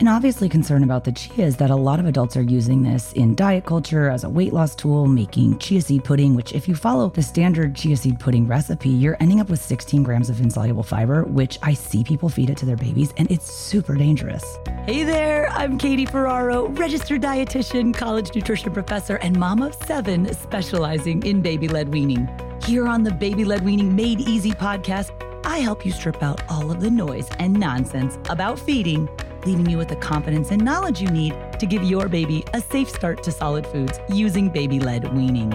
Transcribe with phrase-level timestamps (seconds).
[0.00, 3.12] An obviously concern about the chia is that a lot of adults are using this
[3.12, 6.74] in diet culture as a weight loss tool, making chia seed pudding, which, if you
[6.74, 10.82] follow the standard chia seed pudding recipe, you're ending up with 16 grams of insoluble
[10.82, 14.58] fiber, which I see people feed it to their babies, and it's super dangerous.
[14.86, 21.22] Hey there, I'm Katie Ferraro, registered dietitian, college nutrition professor, and mom of seven specializing
[21.24, 22.28] in baby led weaning.
[22.64, 25.10] Here on the Baby Led Weaning Made Easy podcast,
[25.44, 29.08] I help you strip out all of the noise and nonsense about feeding
[29.44, 32.88] leaving you with the confidence and knowledge you need to give your baby a safe
[32.88, 35.52] start to solid foods using baby led weaning.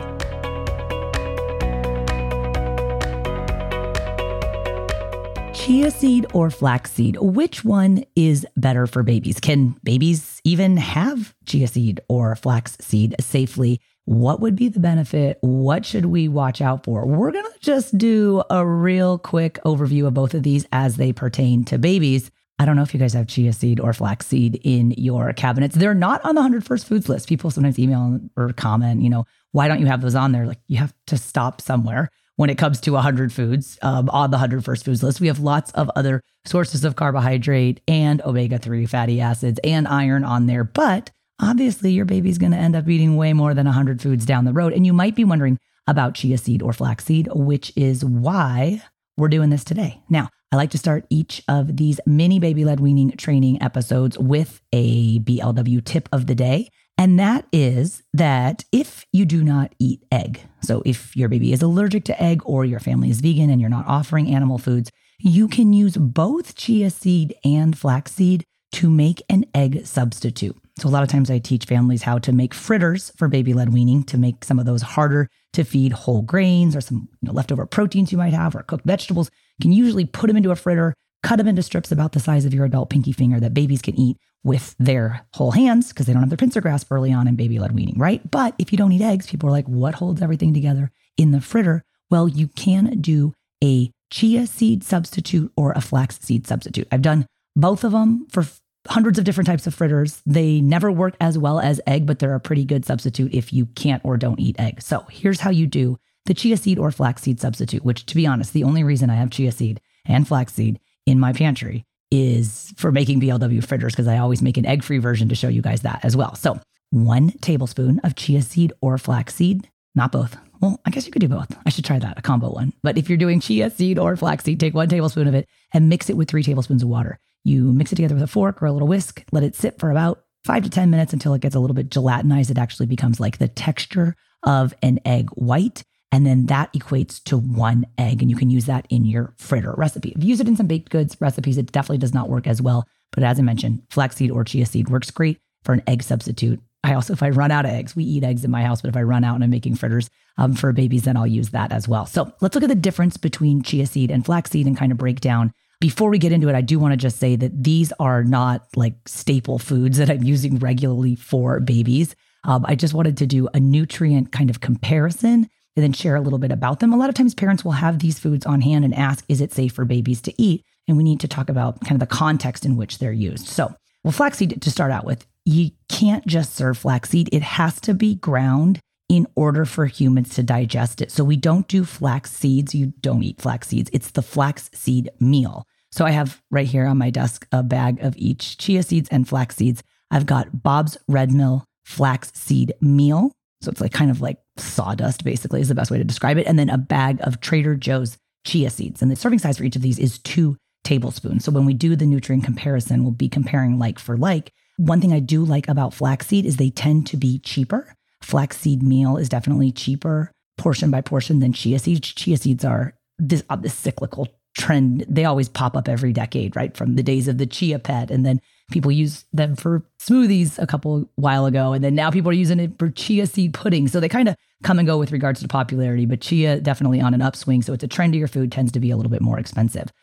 [5.53, 9.39] Chia seed or flaxseed, which one is better for babies?
[9.41, 13.81] Can babies even have chia seed or flaxseed safely?
[14.05, 15.39] What would be the benefit?
[15.41, 17.05] What should we watch out for?
[17.05, 21.11] We're going to just do a real quick overview of both of these as they
[21.11, 22.31] pertain to babies.
[22.59, 25.75] I don't know if you guys have chia seed or flaxseed in your cabinets.
[25.75, 27.29] They're not on the 100 first foods list.
[27.29, 30.47] People sometimes email or comment, you know, why don't you have those on there?
[30.47, 34.37] Like you have to stop somewhere when it comes to 100 foods um, on the
[34.37, 35.21] 100 first foods list.
[35.21, 40.23] We have lots of other sources of carbohydrate and omega 3 fatty acids and iron
[40.23, 40.63] on there.
[40.63, 44.45] But obviously, your baby's going to end up eating way more than 100 foods down
[44.45, 44.73] the road.
[44.73, 48.81] And you might be wondering about chia seed or flaxseed, which is why
[49.17, 50.01] we're doing this today.
[50.09, 54.61] Now, I like to start each of these mini baby led weaning training episodes with
[54.71, 56.69] a BLW tip of the day.
[56.97, 61.61] And that is that if you do not eat egg, so if your baby is
[61.61, 64.89] allergic to egg or your family is vegan and you're not offering animal foods,
[65.19, 70.55] you can use both chia seed and flaxseed to make an egg substitute.
[70.79, 73.73] So, a lot of times I teach families how to make fritters for baby led
[73.73, 77.33] weaning to make some of those harder to feed whole grains or some you know,
[77.33, 79.31] leftover proteins you might have or cooked vegetables.
[79.57, 82.45] You can usually put them into a fritter, cut them into strips about the size
[82.45, 86.13] of your adult pinky finger that babies can eat with their whole hands because they
[86.13, 88.29] don't have their pincer grasp early on in baby led weaning, right?
[88.29, 91.41] But if you don't eat eggs, people are like, what holds everything together in the
[91.41, 91.83] fritter?
[92.11, 96.87] Well, you can do a chia seed substitute or a flax seed substitute.
[96.91, 97.25] I've done
[97.57, 98.45] both of them for
[98.87, 100.21] hundreds of different types of fritters.
[100.25, 103.65] They never work as well as egg, but they're a pretty good substitute if you
[103.65, 104.81] can't or don't eat egg.
[104.81, 108.53] So here's how you do the chia seed or flaxseed substitute, which to be honest,
[108.53, 113.21] the only reason I have chia seed and flaxseed in my pantry is for making
[113.21, 116.01] BLW fritters because I always make an egg free version to show you guys that
[116.03, 116.35] as well.
[116.35, 116.59] So
[116.91, 120.37] one tablespoon of chia seed or flaxseed, not both.
[120.61, 121.55] Well, I guess you could do both.
[121.65, 122.73] I should try that, a combo one.
[122.83, 126.09] But if you're doing chia seed or flaxseed, take one tablespoon of it and mix
[126.09, 127.19] it with three tablespoons of water.
[127.47, 129.89] You mix it together with a fork or a little whisk, let it sit for
[129.89, 132.51] about five to 10 minutes until it gets a little bit gelatinized.
[132.51, 135.83] It actually becomes like the texture of an egg white.
[136.11, 138.21] And then that equates to one egg.
[138.21, 140.09] And you can use that in your fritter recipe.
[140.09, 142.61] If you use it in some baked goods recipes, it definitely does not work as
[142.61, 142.85] well.
[143.13, 146.59] But as I mentioned, flaxseed or chia seed works great for an egg substitute.
[146.83, 148.89] I also, if I run out of eggs, we eat eggs in my house, but
[148.89, 151.71] if I run out and I'm making fritters um, for babies, then I'll use that
[151.71, 152.05] as well.
[152.05, 155.21] So let's look at the difference between chia seed and flaxseed and kind of break
[155.21, 158.23] down before we get into it, I do want to just say that these are
[158.23, 162.15] not like staple foods that I'm using regularly for babies.
[162.43, 166.21] Um, I just wanted to do a nutrient kind of comparison and then share a
[166.21, 166.91] little bit about them.
[166.91, 169.53] A lot of times, parents will have these foods on hand and ask, is it
[169.53, 170.63] safe for babies to eat?
[170.87, 173.47] And we need to talk about kind of the context in which they're used.
[173.47, 177.93] So, well, flaxseed to start out with, you can't just serve flaxseed, it has to
[177.93, 181.11] be ground in order for humans to digest it.
[181.11, 182.75] So we don't do flax seeds.
[182.75, 183.89] You don't eat flax seeds.
[183.93, 185.65] It's the flax seed meal.
[185.91, 189.27] So I have right here on my desk a bag of each chia seeds and
[189.27, 189.81] flax seeds.
[190.11, 193.31] I've got Bob's Red Mill flax seed meal.
[193.61, 196.45] So it's like kind of like sawdust, basically, is the best way to describe it.
[196.45, 199.01] And then a bag of Trader Joe's chia seeds.
[199.01, 201.43] And the serving size for each of these is two tablespoons.
[201.43, 204.51] So when we do the nutrient comparison, we'll be comparing like for like.
[204.77, 207.95] One thing I do like about flaxseed is they tend to be cheaper.
[208.27, 212.01] Flaxseed meal is definitely cheaper portion by portion than chia seeds.
[212.01, 214.27] Chia seeds are this, uh, this cyclical
[214.57, 215.05] trend.
[215.07, 216.75] They always pop up every decade, right?
[216.75, 218.11] From the days of the chia pet.
[218.11, 221.71] And then people use them for smoothies a couple while ago.
[221.71, 223.87] And then now people are using it for chia seed pudding.
[223.87, 227.13] So they kind of come and go with regards to popularity, but chia definitely on
[227.13, 227.61] an upswing.
[227.61, 229.93] So it's a trendier food, tends to be a little bit more expensive.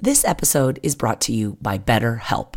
[0.00, 2.56] This episode is brought to you by BetterHelp.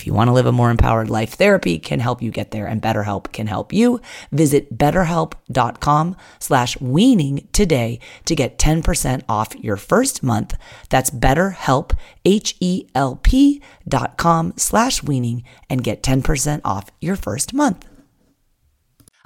[0.00, 2.66] if you want to live a more empowered life, therapy can help you get there
[2.66, 4.00] and BetterHelp can help you.
[4.32, 10.56] Visit betterhelp.com slash weaning today to get 10% off your first month.
[10.88, 11.92] That's betterhelp,
[12.24, 17.86] H-E-L-P dot com slash weaning and get 10% off your first month.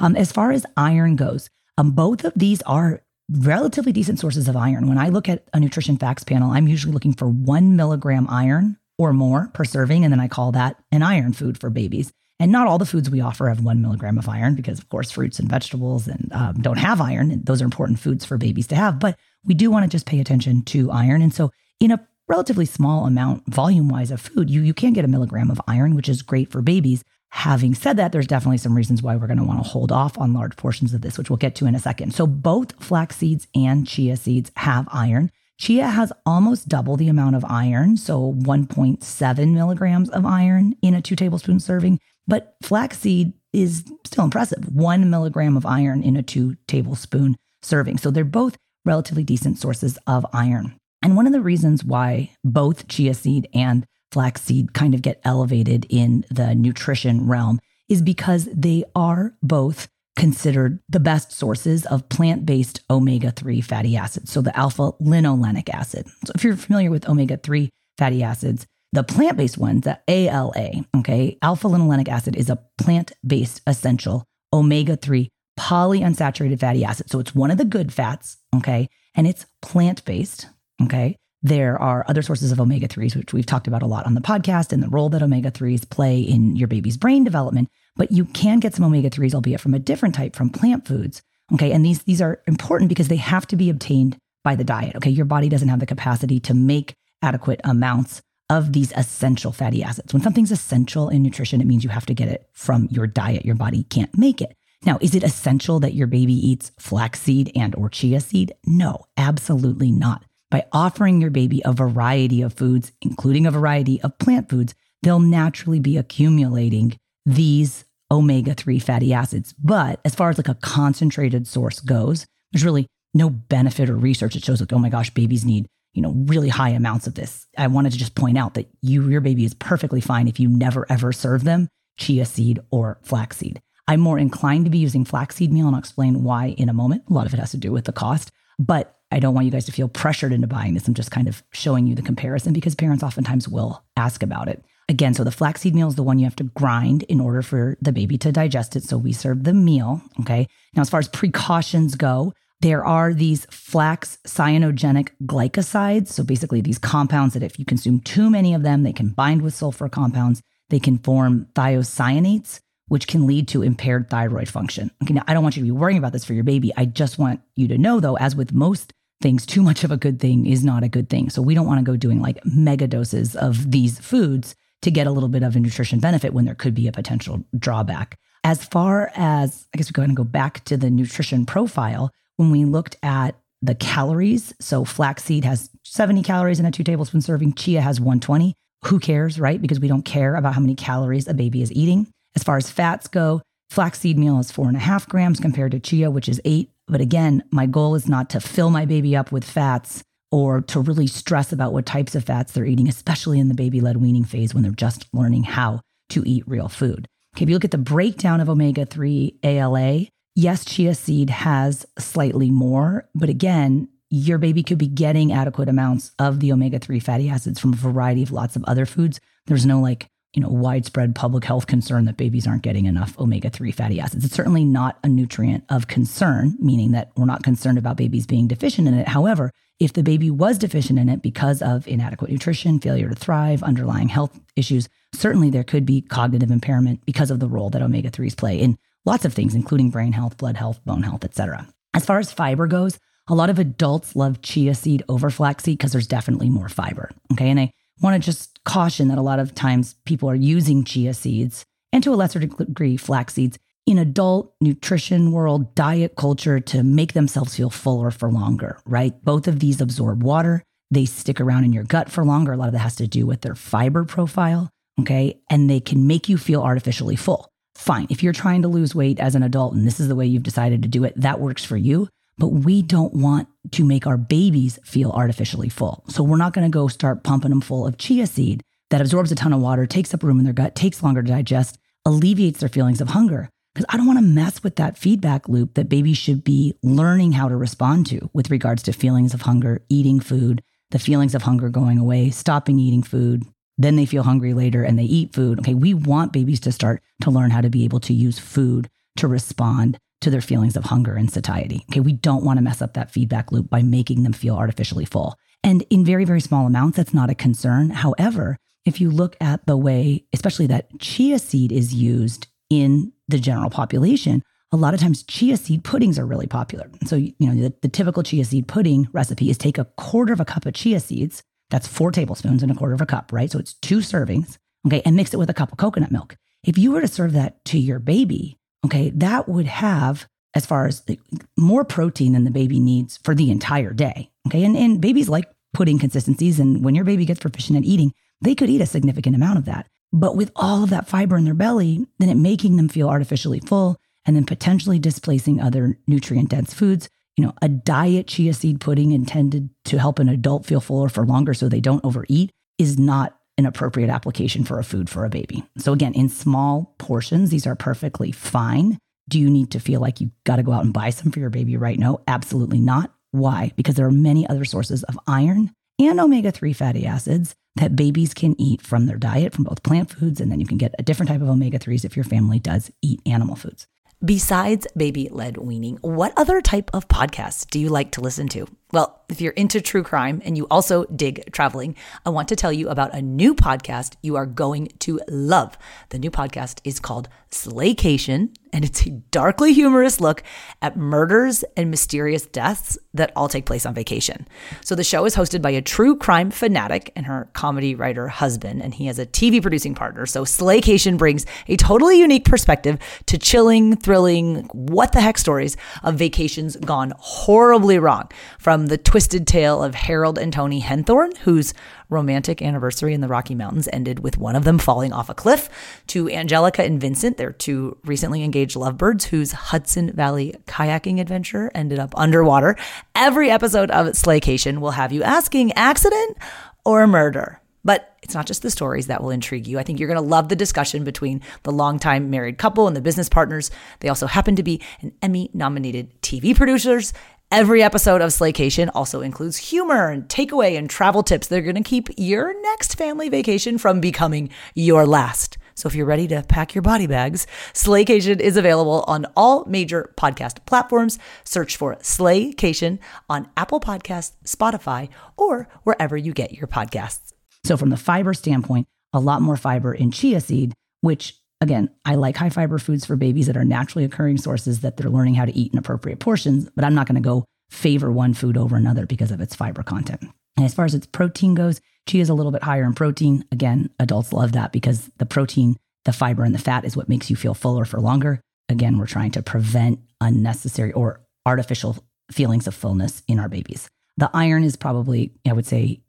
[0.01, 1.49] Um, as far as iron goes,
[1.79, 4.89] um, both of these are relatively decent sources of iron.
[4.89, 8.77] When I look at a nutrition facts panel, I'm usually looking for one milligram iron
[8.99, 10.05] or more per serving.
[10.05, 12.13] And then I call that an iron food for babies.
[12.41, 15.11] And not all the foods we offer have one milligram of iron because, of course,
[15.11, 17.43] fruits and vegetables and um, don't have iron.
[17.45, 18.99] Those are important foods for babies to have.
[18.99, 21.23] But we do want to just pay attention to iron.
[21.23, 25.05] And so, in a relatively small amount, volume wise, of food, you, you can get
[25.05, 27.05] a milligram of iron, which is great for babies.
[27.31, 30.19] Having said that, there's definitely some reasons why we're going to want to hold off
[30.19, 32.15] on large portions of this, which we'll get to in a second.
[32.15, 35.31] So, both flax seeds and chia seeds have iron.
[35.59, 41.03] Chia has almost double the amount of iron, so 1.7 milligrams of iron in a
[41.03, 42.01] two tablespoon serving.
[42.27, 47.99] But flaxseed is still impressive one milligram of iron in a two tablespoon serving.
[47.99, 50.77] So they're both relatively decent sources of iron.
[51.03, 55.87] And one of the reasons why both chia seed and flaxseed kind of get elevated
[55.89, 62.47] in the nutrition realm is because they are both considered the best sources of plant
[62.47, 64.31] based omega 3 fatty acids.
[64.33, 66.07] So, the alpha linolenic acid.
[66.25, 70.85] So, if you're familiar with omega 3 fatty acids, the plant based ones, the ALA,
[70.99, 75.29] okay, alpha linolenic acid is a plant based essential omega 3
[75.59, 77.11] polyunsaturated fatty acid.
[77.11, 80.47] So, it's one of the good fats, okay, and it's plant based,
[80.83, 81.17] okay.
[81.43, 84.23] There are other sources of omega 3s, which we've talked about a lot on the
[84.23, 87.69] podcast, and the role that omega 3s play in your baby's brain development.
[87.97, 91.23] But you can get some omega 3s, albeit from a different type from plant foods.
[91.53, 91.73] Okay.
[91.73, 94.97] And these, these are important because they have to be obtained by the diet.
[94.97, 95.11] Okay.
[95.11, 100.13] Your body doesn't have the capacity to make adequate amounts of these essential fatty acids.
[100.13, 103.45] When something's essential in nutrition, it means you have to get it from your diet.
[103.45, 104.55] Your body can't make it.
[104.85, 108.53] Now, is it essential that your baby eats flaxseed and or chia seed?
[108.67, 110.25] No, absolutely not.
[110.51, 115.21] By offering your baby a variety of foods, including a variety of plant foods, they'll
[115.21, 119.55] naturally be accumulating these omega 3 fatty acids.
[119.55, 124.35] But as far as like a concentrated source goes, there's really no benefit or research
[124.35, 127.47] that shows like, oh my gosh, babies need, you know, really high amounts of this.
[127.57, 130.49] I wanted to just point out that you, your baby is perfectly fine if you
[130.49, 133.61] never ever serve them chia seed or flaxseed.
[133.87, 137.05] I'm more inclined to be using flaxseed meal and I'll explain why in a moment.
[137.09, 139.53] A lot of it has to do with the cost, but I don't want you
[139.53, 140.89] guys to feel pressured into buying this.
[140.89, 144.65] I'm just kind of showing you the comparison because parents oftentimes will ask about it.
[144.89, 147.77] Again, so the flaxseed meal is the one you have to grind in order for
[147.81, 148.85] the baby to digest it.
[148.85, 150.03] So we serve the meal.
[150.21, 150.47] Okay.
[150.75, 156.09] Now, as far as precautions go, there are these flax cyanogenic glycosides.
[156.09, 159.43] So basically, these compounds that if you consume too many of them, they can bind
[159.43, 160.43] with sulfur compounds.
[160.71, 164.91] They can form thiocyanates, which can lead to impaired thyroid function.
[165.03, 166.73] Okay, now I don't want you to be worrying about this for your baby.
[166.77, 169.97] I just want you to know, though, as with most things, too much of a
[169.97, 171.31] good thing is not a good thing.
[171.31, 175.07] So we don't want to go doing like mega doses of these foods to get
[175.07, 178.19] a little bit of a nutrition benefit when there could be a potential drawback.
[178.45, 182.51] As far as, I guess we're going to go back to the nutrition profile, when
[182.51, 187.55] we looked at the calories, so flaxseed has 70 calories in a two tablespoon serving,
[187.55, 188.55] chia has 120.
[188.85, 189.61] Who cares, right?
[189.61, 192.07] Because we don't care about how many calories a baby is eating.
[192.37, 195.81] As far as fats go, flaxseed meal is four and a half grams compared to
[195.81, 196.71] chia, which is eight.
[196.87, 200.81] But again, my goal is not to fill my baby up with fats or to
[200.81, 204.25] really stress about what types of fats they're eating, especially in the baby led weaning
[204.25, 207.07] phase when they're just learning how to eat real food.
[207.37, 211.87] Okay, if you look at the breakdown of omega 3 ALA, yes, chia seed has
[212.01, 216.99] slightly more, but again, your baby could be getting adequate amounts of the omega 3
[216.99, 219.21] fatty acids from a variety of lots of other foods.
[219.47, 223.51] There's no like, you know, widespread public health concern that babies aren't getting enough omega
[223.51, 224.25] 3 fatty acids.
[224.25, 228.49] It's certainly not a nutrient of concern, meaning that we're not concerned about babies being
[228.49, 229.07] deficient in it.
[229.07, 229.53] However,
[229.85, 234.09] if the baby was deficient in it because of inadequate nutrition, failure to thrive, underlying
[234.09, 238.35] health issues, certainly there could be cognitive impairment because of the role that omega 3s
[238.35, 241.69] play in lots of things, including brain health, blood health, bone health, etc.
[241.93, 242.99] As far as fiber goes,
[243.29, 247.11] a lot of adults love chia seed over flaxseed because there's definitely more fiber.
[247.33, 247.51] Okay.
[247.51, 251.13] And I want to just caution that a lot of times people are using chia
[251.13, 256.83] seeds and to a lesser degree flax seeds in adult nutrition world, diet culture to
[256.83, 259.23] make themselves feel fuller for longer, right?
[259.25, 260.63] Both of these absorb water.
[260.91, 262.53] They stick around in your gut for longer.
[262.53, 264.71] A lot of that has to do with their fiber profile.
[265.01, 265.41] Okay.
[265.51, 267.49] And they can make you feel artificially full.
[267.75, 268.07] Fine.
[268.11, 270.45] If you're trying to lose weight as an adult and this is the way you've
[270.45, 272.09] decided to do it, that works for you.
[272.39, 276.05] But we don't want to make our babies feel artificially full.
[276.09, 279.33] So we're not going to go start pumping them full of chia seed that absorbs
[279.33, 282.61] a ton of water, takes up room in their gut, takes longer to digest, alleviates
[282.61, 283.51] their feelings of hunger.
[283.75, 287.33] Because I don't want to mess with that feedback loop that babies should be learning
[287.33, 291.43] how to respond to with regards to feelings of hunger, eating food, the feelings of
[291.43, 293.43] hunger going away, stopping eating food,
[293.77, 295.59] then they feel hungry later and they eat food.
[295.59, 298.89] Okay, we want babies to start to learn how to be able to use food
[299.17, 301.85] to respond to their feelings of hunger and satiety.
[301.91, 305.05] Okay, we don't want to mess up that feedback loop by making them feel artificially
[305.05, 305.37] full.
[305.65, 307.91] And in very, very small amounts, that's not a concern.
[307.91, 313.39] However, if you look at the way, especially that chia seed is used in the
[313.39, 314.43] general population,
[314.73, 316.91] a lot of times chia seed puddings are really popular.
[317.07, 320.41] So, you know, the, the typical chia seed pudding recipe is take a quarter of
[320.41, 323.51] a cup of chia seeds, that's four tablespoons and a quarter of a cup, right?
[323.51, 326.37] So it's two servings, okay, and mix it with a cup of coconut milk.
[326.65, 330.87] If you were to serve that to your baby, okay, that would have, as far
[330.87, 331.19] as the,
[331.57, 334.65] more protein than the baby needs for the entire day, okay?
[334.65, 336.59] And, and babies like pudding consistencies.
[336.61, 339.65] And when your baby gets proficient at eating, they could eat a significant amount of
[339.67, 339.89] that.
[340.15, 343.61] But with all of that fiber in their belly, then it making them feel artificially
[343.61, 348.81] full and then potentially displacing other nutrient dense foods you know, a diet chia seed
[348.81, 352.99] pudding intended to help an adult feel fuller for longer so they don't overeat is
[352.99, 355.65] not an appropriate application for a food for a baby.
[355.79, 358.99] So, again, in small portions, these are perfectly fine.
[359.29, 361.41] Do you need to feel like you got to go out and buy some for
[361.41, 362.21] your baby right now?
[362.27, 363.13] Absolutely not.
[363.31, 363.73] Why?
[363.77, 368.35] Because there are many other sources of iron and omega 3 fatty acids that babies
[368.35, 370.41] can eat from their diet from both plant foods.
[370.41, 372.91] And then you can get a different type of omega 3s if your family does
[373.03, 373.87] eat animal foods.
[374.25, 378.67] Besides baby led weaning, what other type of podcasts do you like to listen to?
[378.91, 382.73] Well, if you're into true crime and you also dig traveling, I want to tell
[382.73, 385.77] you about a new podcast you are going to love.
[386.09, 390.43] The new podcast is called Slaycation, and it's a darkly humorous look
[390.83, 394.49] at murders and mysterious deaths that all take place on vacation.
[394.81, 398.83] So the show is hosted by a true crime fanatic and her comedy writer husband,
[398.83, 400.27] and he has a TV producing partner.
[400.27, 406.17] So Slaycation brings a totally unique perspective to chilling, thrilling, what the heck stories of
[406.17, 408.29] vacations gone horribly wrong.
[408.59, 411.75] From the twisted tale of Harold and Toni Henthorn, whose
[412.11, 415.69] romantic anniversary in the Rocky Mountains ended with one of them falling off a cliff,
[416.09, 421.99] to Angelica and Vincent, their two recently engaged lovebirds, whose Hudson Valley kayaking adventure ended
[421.99, 422.77] up underwater.
[423.15, 426.39] Every episode of Slaycation will have you asking accident
[426.85, 427.61] or murder?
[427.87, 429.79] But it's not just the stories that will intrigue you.
[429.79, 433.03] I think you're going to love the discussion between the longtime married couple and the
[433.03, 433.71] business partners.
[434.01, 437.13] They also happen to be an Emmy nominated TV producers
[437.51, 441.77] Every episode of Slaycation also includes humor and takeaway and travel tips that are going
[441.77, 445.57] to keep your next family vacation from becoming your last.
[445.75, 450.13] So if you're ready to pack your body bags, Slaycation is available on all major
[450.17, 451.19] podcast platforms.
[451.45, 457.33] Search for Slaycation on Apple Podcasts, Spotify, or wherever you get your podcasts.
[457.65, 462.17] So from the fiber standpoint, a lot more fiber in chia seed, which Again, I
[462.17, 465.47] like high fiber foods for babies that are naturally occurring sources that they're learning how
[465.47, 468.77] to eat in appropriate portions, but I'm not going to go favor one food over
[468.77, 470.31] another because of its fiber content.
[470.59, 473.45] And as far as its protein goes, chia is a little bit higher in protein.
[473.53, 477.31] Again, adults love that because the protein, the fiber, and the fat is what makes
[477.31, 478.41] you feel fuller for longer.
[478.69, 483.89] Again, we're trying to prevent unnecessary or artificial feelings of fullness in our babies.
[484.17, 486.01] The iron is probably, I would say,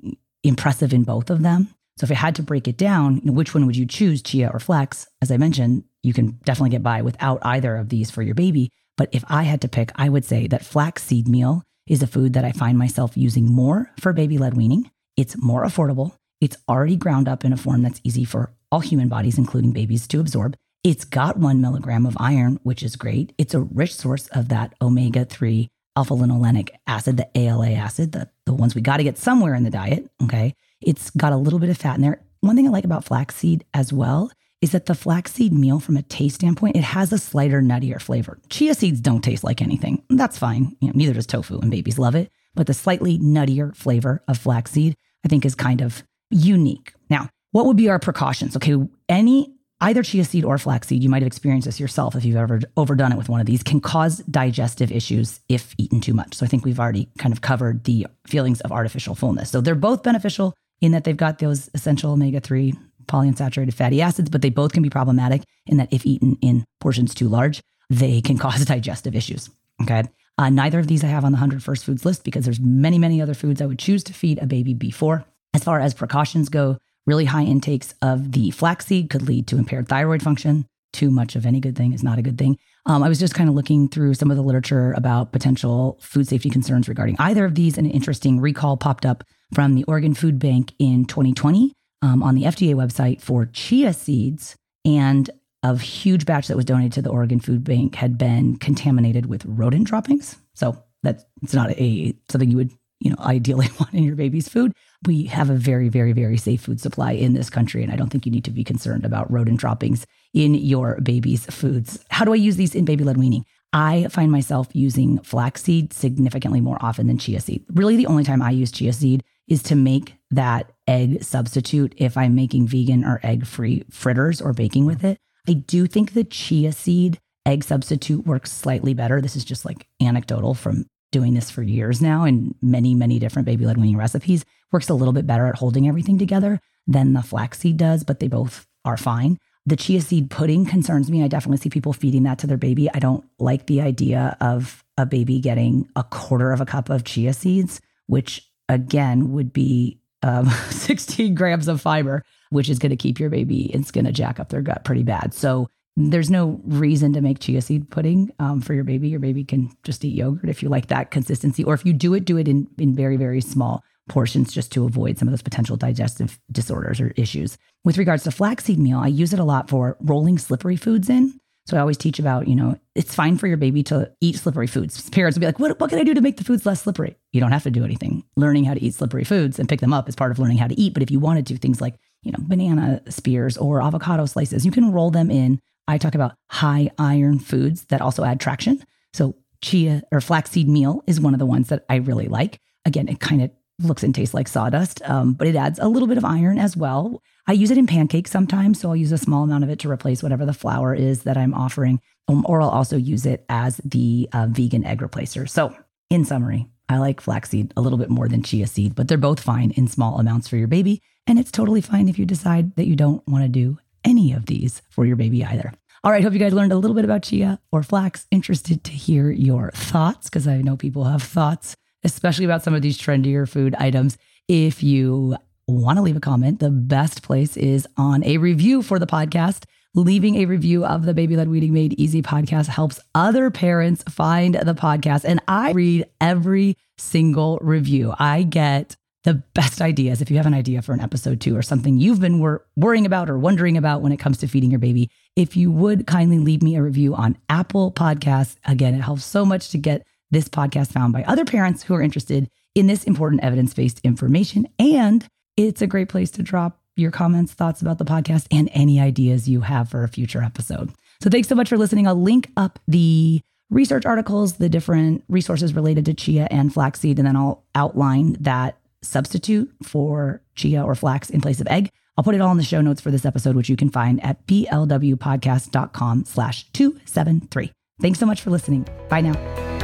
[0.44, 1.70] impressive in both of them.
[1.98, 4.22] So if I had to break it down, you know, which one would you choose,
[4.22, 5.08] chia or flax?
[5.22, 8.70] As I mentioned, you can definitely get by without either of these for your baby.
[8.98, 12.34] But if I had to pick, I would say that flaxseed meal is a food
[12.34, 14.90] that I find myself using more for baby led weaning.
[15.18, 16.14] It's more affordable.
[16.42, 20.08] It's already ground up in a form that's easy for all human bodies, including babies,
[20.08, 20.56] to absorb.
[20.84, 23.34] It's got one milligram of iron, which is great.
[23.38, 28.30] It's a rich source of that omega 3 alpha linolenic acid, the ALA acid, the,
[28.46, 30.10] the ones we got to get somewhere in the diet.
[30.24, 30.54] Okay.
[30.82, 32.22] It's got a little bit of fat in there.
[32.42, 34.30] One thing I like about flaxseed as well
[34.62, 38.40] is that the flaxseed meal, from a taste standpoint, it has a slighter, nuttier flavor.
[38.50, 40.04] Chia seeds don't taste like anything.
[40.10, 40.76] That's fine.
[40.80, 42.32] You know, neither does tofu, and babies love it.
[42.56, 46.94] But the slightly nuttier flavor of flaxseed, I think, is kind of unique.
[47.10, 48.56] Now, what would be our precautions?
[48.56, 48.76] Okay,
[49.08, 52.62] any either chia seed or flaxseed, you might have experienced this yourself if you've ever
[52.78, 56.36] overdone it with one of these, can cause digestive issues if eaten too much.
[56.36, 59.52] So I think we've already kind of covered the feelings of artificial fullness.
[59.52, 62.74] So they're both beneficial in that they've got those essential omega 3
[63.08, 67.14] polyunsaturated fatty acids, but they both can be problematic in that if eaten in portions
[67.14, 69.50] too large, they can cause digestive issues.
[69.82, 70.04] Okay.
[70.38, 73.00] Uh, neither of these I have on the 100 first foods list because there's many,
[73.00, 75.26] many other foods I would choose to feed a baby before.
[75.54, 79.88] As far as precautions go, really high intakes of the flaxseed could lead to impaired
[79.88, 80.66] thyroid function.
[80.92, 82.58] Too much of any good thing is not a good thing.
[82.86, 86.28] Um, I was just kind of looking through some of the literature about potential food
[86.28, 87.78] safety concerns regarding either of these.
[87.78, 92.36] And an interesting recall popped up from the Oregon Food Bank in 2020 um, on
[92.36, 94.56] the FDA website for chia seeds.
[94.86, 95.30] And
[95.66, 99.44] a huge batch that was donated to the Oregon Food Bank had been contaminated with
[99.46, 100.38] rodent droppings.
[100.54, 104.48] So that's it's not a something you would you know ideally want in your baby's
[104.48, 104.74] food.
[105.08, 108.10] We have a very very very safe food supply in this country, and I don't
[108.10, 112.04] think you need to be concerned about rodent droppings in your baby's foods.
[112.10, 113.46] How do I use these in baby led weaning?
[113.74, 117.66] I find myself using flaxseed significantly more often than chia seed.
[117.74, 122.18] Really, the only time I use chia seed is to make that egg substitute if
[122.18, 125.20] I'm making vegan or egg free fritters or baking with it.
[125.48, 129.22] I do think the chia seed egg substitute works slightly better.
[129.22, 133.46] This is just like anecdotal from doing this for years now and many, many different
[133.46, 134.44] baby led weaning recipes.
[134.72, 138.28] Works a little bit better at holding everything together than the flaxseed does, but they
[138.28, 139.38] both are fine.
[139.66, 141.24] The chia seed pudding concerns me.
[141.24, 142.90] I definitely see people feeding that to their baby.
[142.94, 147.04] I don't like the idea of a baby getting a quarter of a cup of
[147.04, 152.24] chia seeds, which again would be um, 16 grams of fiber,
[152.56, 155.04] which is going to keep your baby, it's going to jack up their gut pretty
[155.04, 155.34] bad.
[155.34, 159.08] So there's no reason to make chia seed pudding um, for your baby.
[159.10, 161.64] Your baby can just eat yogurt if you like that consistency.
[161.64, 164.86] Or if you do it, do it in, in very, very small portions just to
[164.86, 167.58] avoid some of those potential digestive disorders or issues.
[167.84, 171.40] With regards to flaxseed meal, I use it a lot for rolling slippery foods in.
[171.68, 174.68] So I always teach about, you know, it's fine for your baby to eat slippery
[174.68, 175.10] foods.
[175.10, 177.16] Parents will be like, what, what can I do to make the foods less slippery?
[177.32, 178.24] You don't have to do anything.
[178.36, 180.68] Learning how to eat slippery foods and pick them up is part of learning how
[180.68, 180.94] to eat.
[180.94, 184.66] But if you want to, do things like, you know, banana spears or avocado slices,
[184.66, 185.60] you can roll them in.
[185.88, 188.84] I talk about high iron foods that also add traction.
[189.14, 192.60] So chia or flaxseed meal is one of the ones that I really like.
[192.86, 196.08] Again, it kind of looks and tastes like sawdust, um, but it adds a little
[196.08, 197.22] bit of iron as well.
[197.48, 199.92] I use it in pancakes sometimes, so I'll use a small amount of it to
[199.92, 203.82] replace whatever the flour is that I'm offering, um, or I'll also use it as
[203.84, 205.48] the uh, vegan egg replacer.
[205.48, 205.76] So,
[206.10, 209.40] in summary, I like flaxseed a little bit more than chia seed, but they're both
[209.40, 211.02] fine in small amounts for your baby.
[211.28, 214.46] And it's totally fine if you decide that you don't want to do any of
[214.46, 215.74] these for your baby either.
[216.04, 218.28] All right, hope you guys learned a little bit about chia or flax.
[218.30, 222.82] Interested to hear your thoughts because I know people have thoughts especially about some of
[222.82, 224.18] these trendier food items.
[224.48, 225.36] If you
[225.68, 229.66] want to leave a comment, the best place is on a review for the podcast.
[229.96, 234.56] Leaving a review of the Baby Led Weaning Made Easy podcast helps other parents find
[234.56, 235.24] the podcast.
[235.24, 238.14] And I read every single review.
[238.20, 240.22] I get the best ideas.
[240.22, 243.06] If you have an idea for an episode two or something you've been wor- worrying
[243.06, 246.40] about or wondering about when it comes to feeding your baby, if you would kindly
[246.40, 248.58] leave me a review on Apple Podcasts.
[248.66, 252.02] Again, it helps so much to get this podcast found by other parents who are
[252.02, 254.68] interested in this important evidence based information.
[254.80, 255.26] And
[255.58, 259.50] it's a great place to drop your comments, thoughts about the podcast, and any ideas
[259.50, 260.92] you have for a future episode.
[261.22, 262.08] So thanks so much for listening.
[262.08, 267.28] I'll link up the research articles, the different resources related to chia and flaxseed, and
[267.28, 271.90] then I'll outline that substitute for chia or flax in place of egg.
[272.18, 274.24] I'll put it all in the show notes for this episode, which you can find
[274.24, 277.72] at blwpodcast.com slash 273.
[278.02, 278.88] Thanks so much for listening.
[279.10, 279.75] Bye now.